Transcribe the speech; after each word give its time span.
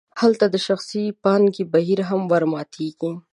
هلته 0.21 0.45
د 0.49 0.55
شخصي 0.67 1.03
پانګې 1.23 1.63
بهیر 1.73 1.99
هم 2.09 2.21
ورماتیږي. 2.31 3.11